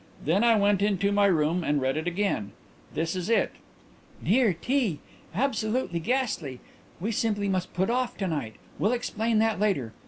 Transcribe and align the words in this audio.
Then 0.25 0.43
I 0.43 0.55
went 0.55 0.81
into 0.81 1.11
my 1.11 1.27
room 1.27 1.63
and 1.63 1.79
read 1.79 1.95
it 1.95 2.07
again. 2.07 2.53
This 2.95 3.15
is 3.15 3.29
it: 3.29 3.51
"'DEAR 4.23 4.51
T., 4.53 4.97
Absolutely 5.35 5.99
ghastly. 5.99 6.59
We 6.99 7.11
simply 7.11 7.47
must 7.47 7.75
put 7.75 7.91
off 7.91 8.17
to 8.17 8.27
night. 8.27 8.55
Will 8.79 8.93
explain 8.93 9.37
that 9.37 9.59
later. 9.59 9.93